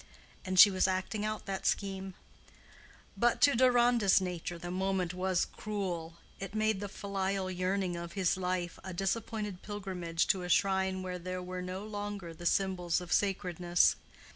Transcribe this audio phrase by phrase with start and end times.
[0.43, 2.15] And she was acting out that scheme.
[3.15, 8.35] But to Deronda's nature the moment was cruel; it made the filial yearning of his
[8.35, 13.13] life a disappointed pilgrimage to a shrine where there were no longer the symbols of
[13.13, 13.95] sacredness.